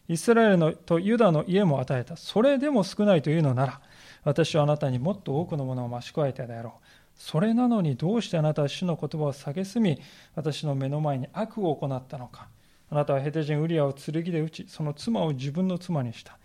[0.09, 2.17] イスラエルのとユダの家も与えた。
[2.17, 3.81] それでも少ないというのなら、
[4.23, 6.87] 私はあなたにもっと多くのものを増し加えたであろう。
[7.17, 10.01] それなのにどうしてあなたは主の言葉を蔑み、
[10.37, 12.49] 私の目の前に悪を行ったのか。
[12.89, 16.39] あなたはヘテ人ウリアを剣で撃ち、その妻を自分の妻にした。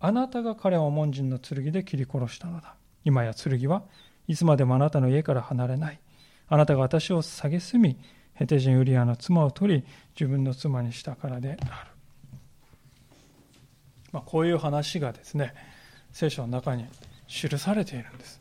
[0.00, 2.74] あなたが彼を門人の剣で切り殺したのだ。
[3.04, 3.82] 今や剣は
[4.26, 6.00] いつまでもあなたの家から離れない。
[6.48, 7.96] あなたが私を蔑み、
[8.34, 9.84] ヘテ人ウリアの妻を取り、
[10.18, 11.90] 自分の妻にしたからである。
[14.12, 15.54] まあ、こういう話がですね、
[16.12, 16.86] 聖書の中に
[17.28, 18.40] 記されているんです。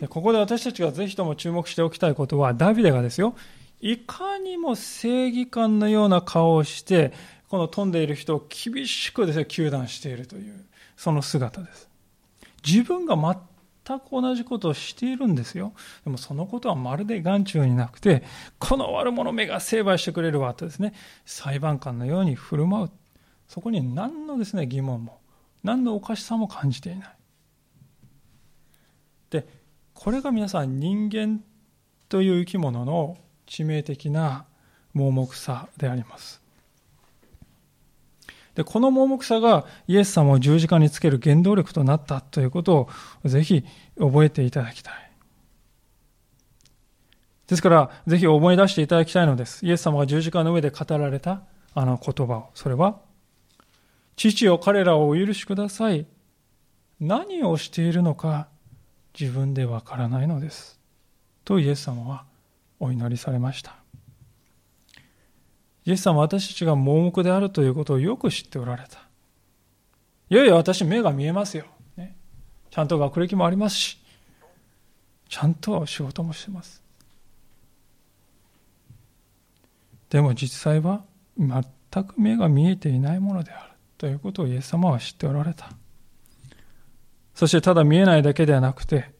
[0.00, 3.34] でここで私たちがぜひとも注目しておきたいことは、ダビデがですよ、
[3.80, 7.12] いかにも正義感のような顔をして、
[7.48, 10.64] この飛んでいる人を厳しくですね、糾弾しているという、
[10.96, 11.88] その姿です。
[12.66, 15.72] 自分が全く同じことをしているんですよ。
[16.04, 18.22] でもそのことはまるで眼中になくて、
[18.58, 20.92] この悪者目が成敗してくれるわとですね、
[21.24, 22.90] 裁判官のように振る舞う。
[23.46, 25.20] そこに何のですね、疑問も、
[25.62, 27.16] 何のおかしさも感じていない。
[29.30, 29.46] で、
[29.94, 31.42] これが皆さん人間
[32.08, 34.44] という生き物の致命的な
[34.92, 36.37] 盲目さであります。
[38.58, 42.88] でこの盲目さがイエス様を十字架につける原動力となったということを
[43.24, 43.64] ぜひ
[43.96, 44.94] 覚えていただきたい。
[47.46, 49.64] ですから、ぜひ思い出していただきたいのです。
[49.64, 51.42] イエス様が十字架の上で語られた
[51.72, 52.50] あの言葉を。
[52.54, 52.98] それは、
[54.16, 56.04] 父よ彼らをお許しください。
[56.98, 58.48] 何をしているのか
[59.16, 60.80] 自分でわからないのです。
[61.44, 62.24] とイエス様は
[62.80, 63.76] お祈りされました。
[65.88, 68.98] イエス様は私たちが盲目であるということをよく知っておられた。
[70.28, 71.64] いやいや、私目が見えますよ。
[71.96, 72.14] ね、
[72.70, 73.98] ちゃんと学歴もありますし、
[75.30, 76.82] ちゃんと仕事もしてます。
[80.10, 81.04] でも実際は
[81.38, 85.70] 全く目が見えていないものであるということをイエス様は知っておられた。
[87.34, 89.10] そしてただ見えないだけではなくて、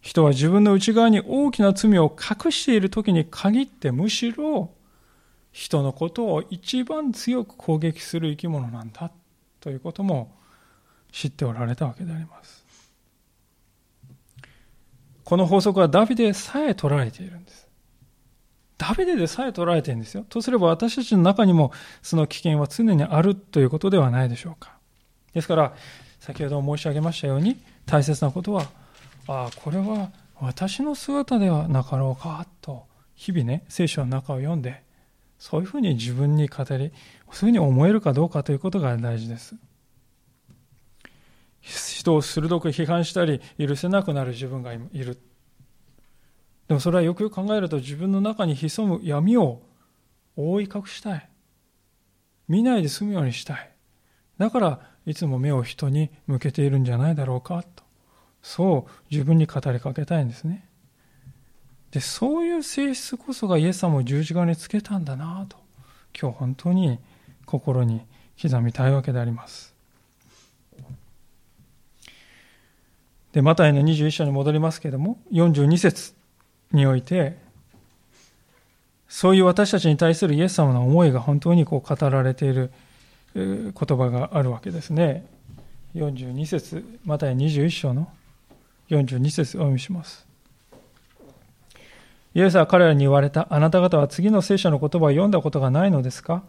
[0.00, 4.70] 人は自分の内側に大きな罪を隠している時に限ってむしろ
[5.52, 9.12] 人のことを一番強く攻撃する生き物なんだ
[9.60, 10.34] ということも
[11.12, 12.64] 知っておられたわけであります。
[15.24, 17.68] この法則はダビデさえ取られているんです。
[18.78, 20.24] ダビデでさえ取られているんですよ。
[20.28, 24.76] とすれば私たちの中にもその危険は常にあるということではないでしょうか。
[25.32, 25.74] ですから、
[26.18, 28.64] 先ほど申し上げましたように、大切なことは、
[29.26, 30.10] ああ、これは
[30.40, 34.82] 私の姿ではなかろうか、と、日々ね、聖書の中を読んで、
[35.42, 36.92] そういうふうに自分に語り、そういう
[37.32, 39.56] ふうに思えるかどうかということが大事です。
[41.60, 45.20] 人を鋭く批判したり、許せなくなる自分がいる。
[46.68, 49.62] でもそれはよくよく考えると自分の中に潜む闇を
[50.36, 51.28] 覆い隠したい。
[52.46, 53.72] 見ないで済むようにしたい。
[54.38, 57.82] だからいつも目を人に向けているんじゃないだろうかと。
[58.42, 60.68] そう自分に語りかけたいんですね。
[61.92, 65.58] で、そういう性質こそがイエス様を十字架につけたんだなと。
[66.18, 66.98] 今日本当に
[67.46, 68.00] 心に
[68.40, 69.74] 刻みたいわけであります。
[73.32, 76.14] で、マタイの21章に戻りますけれども、42節
[76.72, 77.38] において、
[79.06, 82.72] そういう私たちに対するイエス様の思いが本当にこう語られている
[83.34, 85.26] 言葉があるわけですね。
[85.94, 88.10] 42節または21章の
[88.88, 90.31] 42節お読みします。
[92.34, 93.46] イエスは彼らに言われた。
[93.50, 96.42] あなた方は次の聖書の言葉を読んだことがないのですか？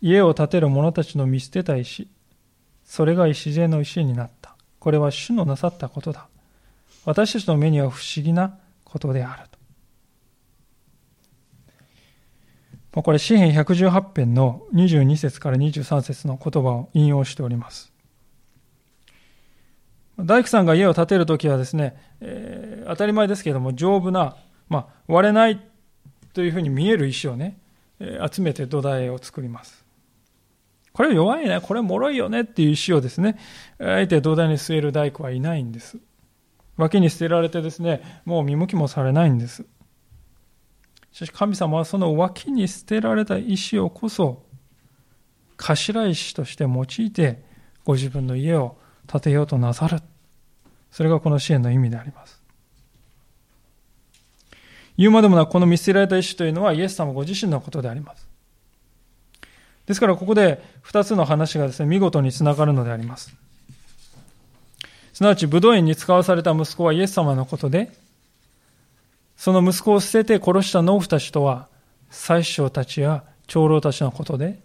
[0.00, 2.08] 家を建てる者たちの見捨てた石。
[2.84, 4.56] それが礎の石になった。
[4.78, 6.28] これは主のなさったことだ。
[7.06, 9.48] 私たちの目には不思議なことである
[12.92, 13.02] と。
[13.02, 17.92] これ、詩篇118編の22節から23節の言葉を引用しております。
[20.16, 24.36] 大工さんが家を建てるときはですね、えー、当たり前ですけれども、丈夫な、
[24.68, 25.60] まあ、割れない
[26.32, 27.58] というふうに見える石をね、
[28.30, 29.84] 集めて土台を作ります。
[30.92, 33.36] これ弱いね、これ脆いよねっていう石をですね、
[33.80, 35.98] あえて土台に据える大工はいないんです。
[36.76, 39.66] 脇に捨てられてですね、もう見向きもされないんです。
[41.10, 44.44] しかし神様はその脇に捨てられた石をこそ、
[45.56, 47.42] 頭石として用いて、
[47.84, 49.98] ご自分の家を建てようとなさる。
[50.92, 52.43] それがこの支援の意味であります。
[54.96, 58.26] 言うまでもなくこの見捨てられた石というのはイエス様ご自身のことであります。
[59.86, 63.34] ですからここで二つの話がですね、見事につながるのであります。
[65.12, 67.92] すなわち、武道園に使わされた息子はイエス様のことで、
[69.36, 71.68] その息子を捨てて殺した農夫たちとは、
[72.10, 74.58] 宰相たちや長老たちのことで、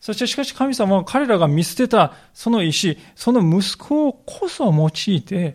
[0.00, 5.54] そしてしかし神様は彼らが見捨てたその石、その息子をこそ用いて、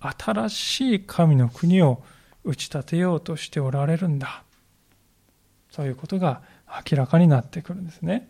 [0.00, 2.02] 新しい神の国を
[2.46, 4.42] 打ち立てようとしておられるんだ。
[5.70, 6.40] そういうことが
[6.90, 8.28] 明らかになってくるんですね。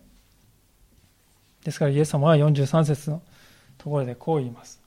[1.64, 3.22] ですからイエス様は43節の
[3.78, 4.80] ところでこう言います。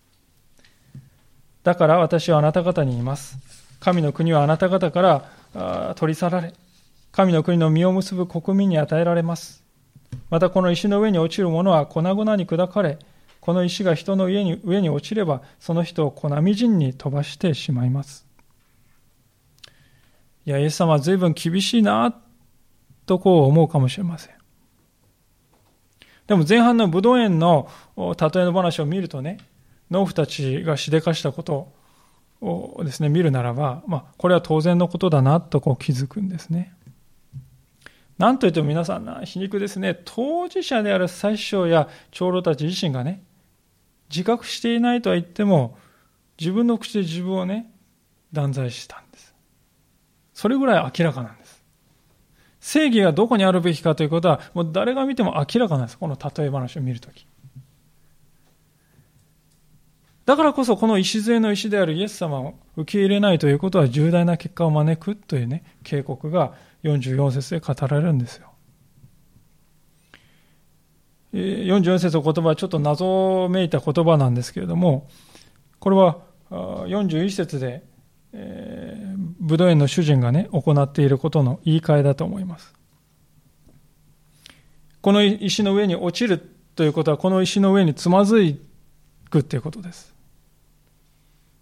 [1.64, 3.38] だから私はあなた方に言います。
[3.80, 6.54] 神の国はあなた方から取り去られ、
[7.12, 9.64] 神の国の実を結ぶ国民に与えられます。
[10.30, 12.98] またこの石の上に落ちるものは粉々に砕かれ、
[13.42, 18.29] この石が人の上に上に落ちれば、その人を粉みじんに飛ばしてしまいます。
[20.50, 22.12] いや、イエス様は随分厳しいな、
[23.06, 24.36] とこう思うかもしれません。
[26.26, 29.38] でも前半の武道園の例えの話を見るとね、
[29.92, 31.72] 農夫たちがしでかしたこと
[32.42, 36.74] をですね、見るならば、まあ、これは当然のことだなとこう気づくんですね。
[38.18, 43.22] なんといっても皆さんな、皮肉ですね、当事者である最初や長老たち自身がね、
[44.10, 45.78] 自覚していないとは言っても、
[46.40, 47.72] 自分の口で自分をね、
[48.34, 49.09] 断罪したん。
[50.40, 51.62] それぐらい明らかなんです。
[52.62, 55.98] 正義がどこにあるべきかということは、もう誰が見ても明らかなんです。
[55.98, 57.28] この例え話を見るとき。
[60.26, 68.54] だからこそこの礎の石であるイエス様を受け入れないということは重大な結果を招くというね、警告が44節で語られるんですよ。
[71.34, 75.10] 44節の言葉はちょっと謎めいた言葉なんですけれども、
[75.80, 76.20] これは
[76.50, 77.84] 41節で
[79.50, 82.74] えー、武道園の主人がね、行っていることの言い換えだと思います。
[85.02, 86.40] この石の上に落ちる
[86.76, 88.60] ということは、この石の上につまず
[89.30, 90.14] くということです。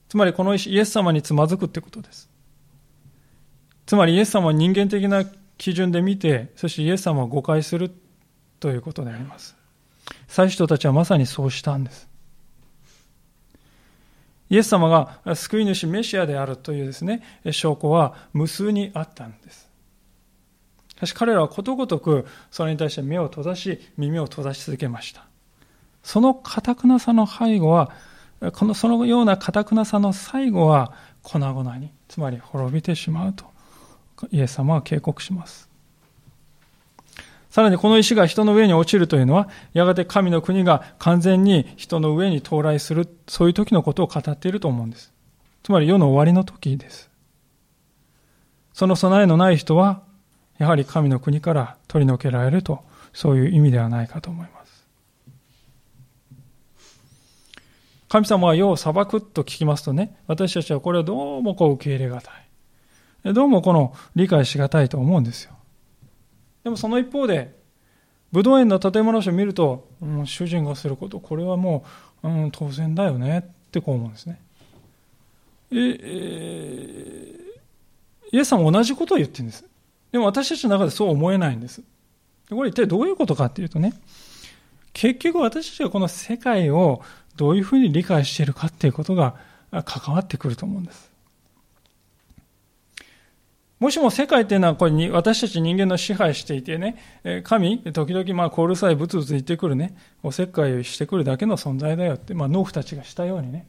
[0.09, 2.29] つまり、この石、イエス様につまずくということです。
[3.85, 5.25] つまり、イエス様は人間的な
[5.57, 7.91] 基準で見て、そしてイエス様を誤解する
[8.59, 9.55] ということであります。
[10.27, 12.07] 最初たちはまさにそうしたんです。
[14.49, 17.21] イエス様が救い主メシアであるというですね、
[17.51, 19.69] 証拠は無数にあったんです。
[20.89, 25.25] しかし彼らはことごとくそれに対して目を閉ざし、耳を閉ざし続けました。
[26.01, 27.91] その堅くなさの背後は、
[28.53, 33.45] このそのような堅くなさの最後は粉々に、つまり滅びてしまうと、
[34.31, 35.66] イエス様は警告します。
[37.58, 45.12] さらにこの石が人の上に落ちるというのは、やがて神の国が完全に人の上に到来する、そういう時のことを語っていると思うんです。
[45.64, 47.10] つまり世の終わりの時です。
[48.74, 50.03] その備えのない人は、
[50.60, 54.86] やはり神の国から取り除けられると、そういう意味ではないかと思います。
[58.08, 62.30] 神様は世を裁くと聞きますとね、私たちはこれはどうもこう受け入れがた
[63.24, 63.34] い。
[63.34, 65.57] どうもこの理解しがたいと思うんですよ。
[66.68, 67.55] でもその一方で、
[68.34, 71.86] 武道園の建物を見ると、うん、主人がすること、これはも
[72.24, 74.41] う、うん、当然だよねってこう思うんですね。
[75.72, 77.38] ええ
[78.34, 79.63] イエスさんも同じことを言ってるんです。
[80.11, 81.82] でも私たちの中でそう思えないんです。
[82.49, 83.93] これ一体どういうことかっていうとね、
[84.91, 87.01] 結局私たちがこの世界を
[87.38, 89.36] どういうふうに理解しているかっていうことが
[89.86, 91.09] 関わってくると思うんです。
[93.80, 96.97] もしも世界っていうのはこれに私たち人間の支配していてね、
[97.43, 103.67] 神、時々まあコールさえブツブツ言ってくるね、おせっかいをしてくるだけの存在だよって、まあ農夫たちがしたようにね、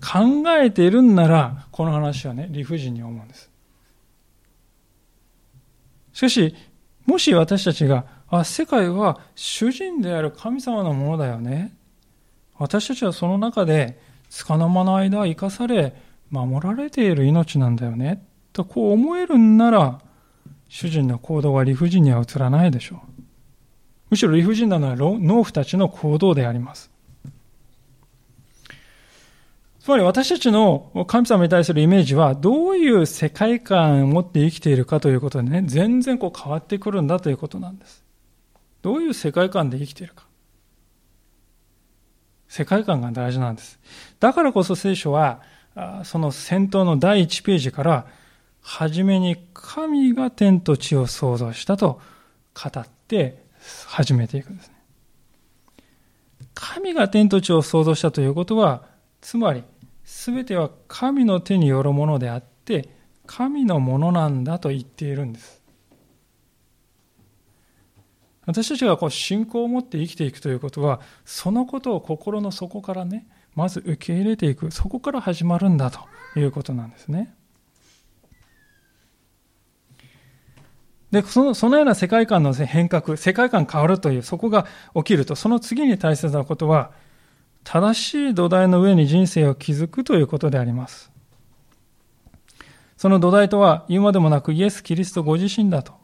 [0.00, 3.50] 考えているんなら、この話はね、理不尽に思うんです。
[6.12, 6.54] しかし、
[7.04, 11.74] もし私たちが、あ、世界は主人である神様のものだよね。
[12.58, 13.98] 私たちはその中で、
[14.28, 15.94] つかの間の間生かされ、
[16.30, 18.22] 守られている命なんだよね。
[18.58, 20.00] とこう思えるんなら、
[20.68, 23.22] 主人の行動は理不尽には映らないでしょう。
[24.10, 26.90] むしろ理不尽なのは農夫たちの行動であります。
[29.78, 38.04] つまり私たちの神様に対するイメージはどういう世界観を持って生きているかということでね、全然こう変わってくるんだということなんです。
[38.82, 40.26] どういう世界観で生きているか。
[42.48, 43.78] 世界観が大事なんです。
[44.18, 45.42] だからこそ聖書は、
[46.02, 48.06] その先頭の第1ページから、
[48.70, 52.02] はじめに神が天と地を創造したと
[52.54, 53.42] 語って
[53.86, 54.74] 始めていくんですね。
[56.52, 58.84] 神が天と地を創造したということは、
[59.22, 59.64] つまり、
[60.04, 62.90] すべては神の手によるものであって、
[63.26, 65.62] 神のものなんだと言っているんです。
[68.44, 76.00] 私たちがこう信仰を持って生きていくということは、そのことを心の底からね、まず受け入れていく、そこから始まるんだと
[76.36, 77.34] いうことなんですね。
[81.10, 86.90] で、その、そのような世界観の変革、世界観変わるという、そこが起きると、その次に大切なことは、
[87.64, 91.10] 正しい土台の上に人生を築くということであります。
[92.96, 95.94] その土台とは、言うまでもなくイエス・キリストご自身だと。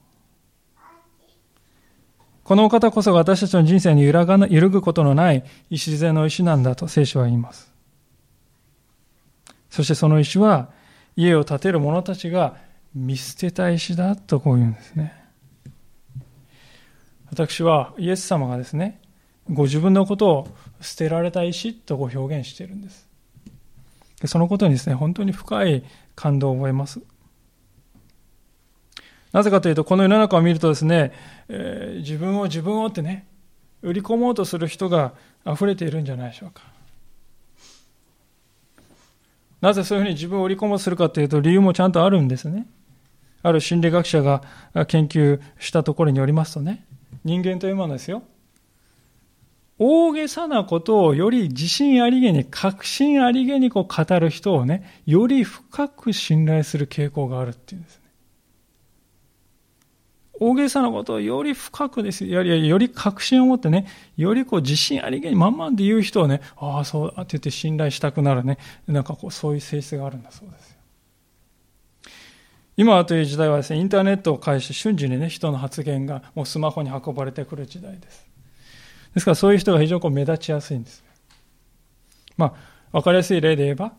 [2.44, 7.72] このお方こそが私たちの人生に揺らが揺るぐことのない礎の石なんだと聖書は言います。
[9.70, 10.70] そしてその石は、
[11.16, 12.56] 家を建てる者たちが
[12.94, 15.12] 見捨てた石だとこう言うんですね。
[17.30, 19.00] 私はイエス様がですね、
[19.50, 20.48] ご自分のことを
[20.80, 23.08] 捨てられた石とご表現しているんです。
[24.26, 25.82] そのことにですね、本当に深い
[26.14, 27.00] 感動を覚えます。
[29.32, 31.12] なぜかというと、この世の中を見るとですね、
[31.48, 33.26] えー、自分を自分をってね、
[33.82, 35.12] 売り込もうとする人が
[35.44, 36.62] 溢れているんじゃないでしょうか。
[39.60, 42.68] なぜそういうふうに自分を売り込もうとするかというと、理由もちゃんとあるんですね。
[43.44, 44.42] ある心理学者が
[44.88, 46.86] 研究したところによりますとね、
[47.24, 48.22] 人間というものですよ。
[49.78, 58.02] 大げさなことをより自信ありげに、確信ありげにこう語る人をね、より深く信頼する傾向があるっていうんですね。
[60.40, 63.86] 大げさなことをより深くですより、より確信を持ってね、
[64.16, 70.73] よりこう自信ありげにまんまんで言う人をね、ああ、そう、って言って信頼したくなるね、なんかこう、そういう性質があるんだそうです。
[72.76, 78.26] 今という時代はですね、インターネットを介して瞬時にね、人の発言がもうスマホに運ばれてくる時代です。
[79.14, 81.04] ですからそういう人が非常にこう目立ちやすいんです。
[82.36, 83.92] まあ、わかりやすい例で言えば、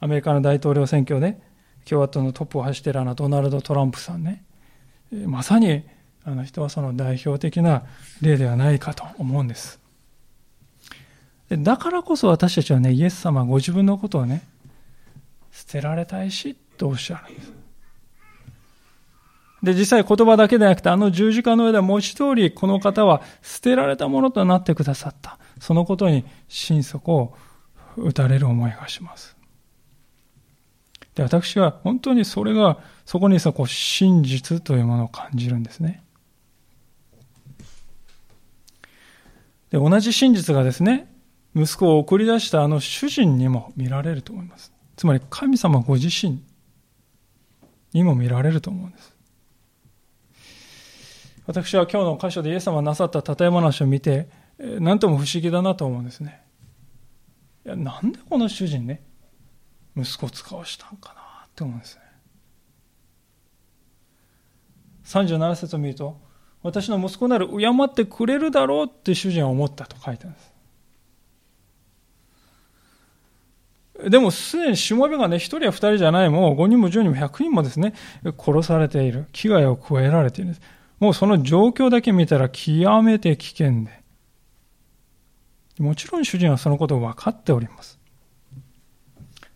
[0.00, 1.38] アメリカの大統領選挙で
[1.84, 4.44] 共和党のトップを走っているあのドナルド・トランプさんね、
[5.26, 5.84] まさに
[6.24, 7.84] あの人はその代表的な
[8.22, 9.78] 例ではないかと思うんです。
[11.50, 14.42] だからこそ私たちはね、イエス様ご自分のことをね、
[15.50, 17.61] 捨てられたいしとおっしゃるんです。
[19.62, 25.38] で、実際言葉だけでなくて、あの十字架の上では文字通り、この方は捨てられたものとなってくださった。
[25.60, 27.36] そのことに心底を
[27.96, 29.36] 打たれる思いがします。
[31.14, 36.02] で、私は本当にそれが、そこにさ、こう、真実というものを感じるんですね。
[39.70, 41.12] で、同じ真実がですね、
[41.54, 44.72] 息子を送り出したあの主人にも見られると思います。
[44.96, 46.42] つまり神様ご自身
[47.92, 49.11] にも見られると思うんです。
[51.46, 54.28] 私は今日の箇所でイエス様がなさった例え話を見て、
[54.58, 56.42] 何とも不思議だなと思うんですね。
[57.66, 59.02] いや、なんでこの主人ね、
[59.96, 62.02] 息子を使わしたんかなって思うんですね。
[65.04, 66.20] 37節を見ると、
[66.62, 70.52] 私の息子なら敬ってくれるだろうって主人は思ったと書いてあるんです。
[74.10, 77.94] でもすでにしもべがね、一人や二人じゃない、もう五人も十人も百人もですね、
[78.38, 79.26] 殺されている。
[79.32, 80.62] 危害を加えられているんです。
[81.02, 84.02] もうその状況だけ見たら極めて危険で。
[85.82, 87.98] もちろん主人はそのことを分かっております。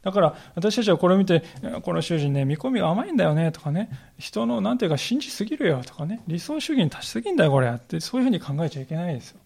[0.02, 1.44] だから私たちはこれを見て、
[1.82, 9.38] この主人ね、見込みが甘いんだよねとかね、人のなんていうか信じすぎるよとかね、理想主義に達しすぎんだよこれって、そういうふうに考えちゃいけないですよ。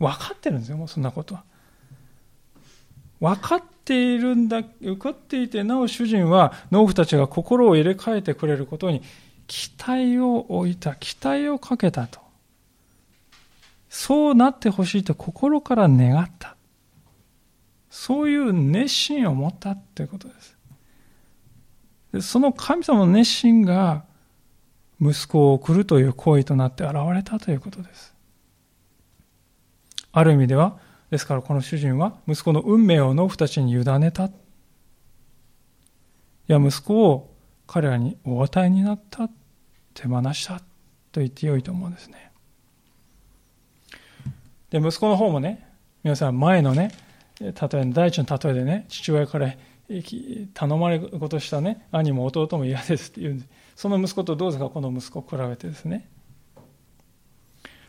[0.00, 1.44] 分かってるんですよ、もうそんなことは。
[3.20, 9.00] 分かっているんだ、受かっていて、なお主人は農夫たちが心を入れ替えてくれることに
[9.46, 12.20] 期待を置いた、期待をかけたと。
[13.88, 16.56] そうなってほしいと心から願った。
[17.90, 20.56] そういう熱心を持ったということです。
[22.12, 24.04] でその神様の熱心が
[25.00, 28.14] 息子を送るという行為となって現れたということです。
[30.12, 30.78] ある意味では、
[31.10, 34.24] ですからこの主人は息子の運命を農夫たちに委ねた。
[34.26, 34.30] い
[36.46, 37.33] や、息子を
[37.66, 39.28] 彼らにお与えになった、
[39.94, 40.58] 手放した
[41.12, 42.30] と言ってよいと思うんですね。
[44.70, 45.68] で、息子の方もね、
[46.02, 46.92] 皆さん前のね、
[47.40, 47.52] 例え
[47.86, 49.54] 第一の例えでね、父親から
[50.54, 53.46] 頼まれることしたね、兄も弟も嫌ですって言うんで
[53.76, 56.08] その息子とどうですか、この息子を比べてですね。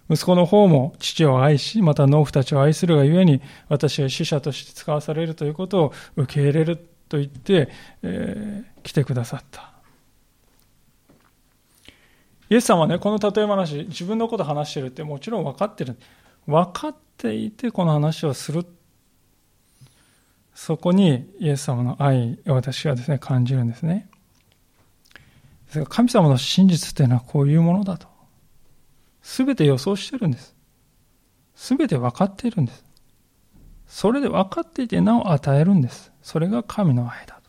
[0.09, 6.77] 息子の方も父を愛し、また農夫たちを愛するがゆえに、私は死者として使わされるということを受け入れる
[7.09, 7.69] と言って、
[8.03, 9.71] えー、来てくださった。
[12.51, 15.97] イエス様はね、この例え話、自分のこと話してるってもちろん分かってる。
[16.45, 18.63] 分かっていてこの話をする。
[20.53, 24.07] そこにイエス様の愛を私はですね、感じるんですね。
[25.65, 28.07] ですが神様の真実というのはこういうものだと。
[29.23, 30.55] すべて予想してるんです。
[31.55, 32.85] すべて分かっているんです。
[33.87, 36.11] それで分かっていてなお与えるんです。
[36.21, 37.41] それが神の愛だ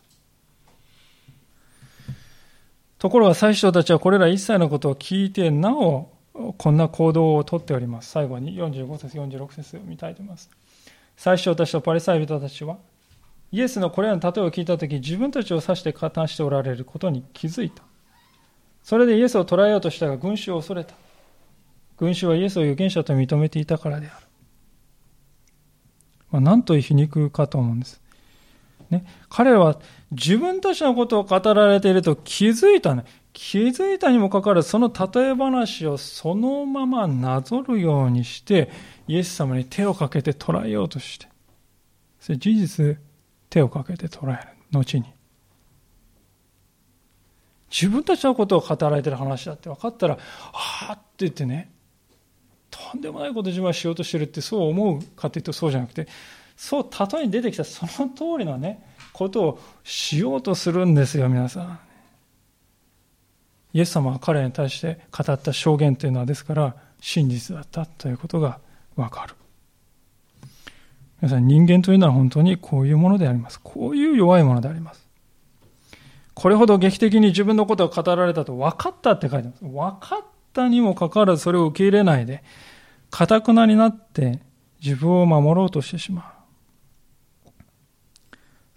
[2.99, 3.09] と。
[3.09, 6.11] ころが最初たちはこれら一切のことを聞いてなお
[6.57, 8.11] こんな行動をとっております。
[8.11, 10.49] 最後に45節、46節を見たいと思います。
[11.15, 12.77] 最初たちとパリサイ人たちは、
[13.51, 17.83] イエスのこれらの例えを聞いたとき、自分たちを指して加担しておられることに気づいた。
[18.83, 20.93] それでイエスを捕らえようとしたが、群衆を恐れた。
[21.97, 24.27] 群衆はイエスを預言者と認めていたからである。
[26.31, 28.01] まあ、なんという皮肉かと思うんです。
[28.89, 29.79] ね、彼は
[30.11, 33.05] 自分たちのことを語られていると気づいたね。
[33.33, 38.71] 気づいたにもかかわらず、その例え話をそのままなぞるようにして、
[39.07, 41.27] イエス様に手をかけて捉えようとして。
[42.19, 42.97] それ事実、
[43.49, 44.49] 手をかけて捉える。
[44.71, 45.05] 後に。
[47.69, 50.17] 自分たちのことを語られてる話だって分かったら、
[50.53, 51.71] ああって言ってね、
[52.71, 56.07] とんでもないこと自分はしようとしてるってそう思うかというとそうじゃなくて、
[56.57, 58.83] そう、例えに出てきたその通りのね、
[59.13, 61.79] ことをしようとするんですよ、皆さん。
[63.73, 68.59] イエス様は彼に対して語った証言というのはですから真実だったということが
[68.95, 69.35] わかる。
[71.21, 73.59] 皆さん人間というのは本当にこういうものであります。
[73.61, 75.07] こういう弱いものであります。
[76.33, 79.63] これほど劇的に自分のことを語られたと分かったって書いてます。
[79.63, 82.43] 分かったにもかかわらずそれを受け入れないで、
[83.11, 84.39] かたくなになって
[84.83, 86.36] 自分を守ろうとしてしまう。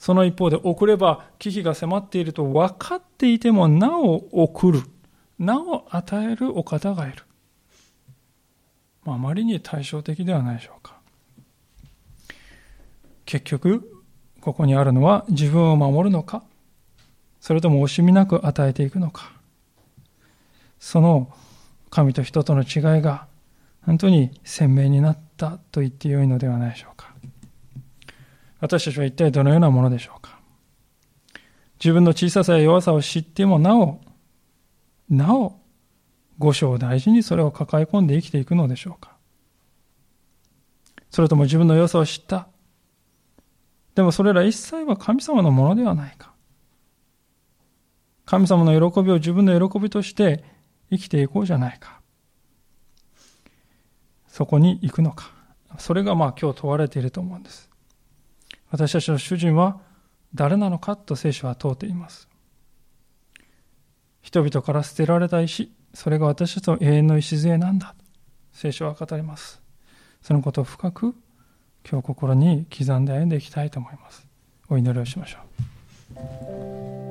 [0.00, 4.82] その一方で送れば危機が迫っていると分かっていてもなお送る、
[5.38, 7.22] なお与えるお方がいる。
[9.04, 10.96] あまりに対照的ではないでしょうか。
[13.26, 14.02] 結局、
[14.40, 16.44] ここにあるのは自分を守るのか、
[17.38, 19.32] それとも惜しみなく与えていくのか。
[20.78, 21.30] その
[21.90, 23.26] 神と人との違いが
[23.82, 27.14] 本当に鮮明になったと言ってよいのではないでしょうか。
[28.60, 30.38] 私たちは一体どのようなものでしょうか？
[31.82, 34.00] 自分の小ささや弱さを知ってもなお、
[35.08, 35.58] なお、
[36.38, 39.16] 五章を大事にそれを抱え込んで生きていくのでしょうか？
[41.10, 42.48] それとも自分の良さを知った？
[43.94, 46.32] でもそれら一切は神様のものではないか？
[48.26, 50.44] 神様の喜びを自分の喜びとして
[50.90, 52.00] 生きていこうじゃないか？
[54.28, 55.32] そこに行くのか？
[55.78, 57.69] それがまあ今日問われていると思うんです。
[58.70, 59.80] 私たちの主人は
[60.34, 62.28] 誰なのかと聖書は問うています。
[64.22, 67.94] 人々から捨てられた石、それが私たちの永遠の礎なんだ。
[68.52, 69.60] 聖書は語ります。
[70.22, 71.14] そのことを深く
[71.88, 74.26] 今日心に刻んで歩んでいきたいと思います。
[74.68, 75.38] お祈りをしましょ
[77.06, 77.09] う。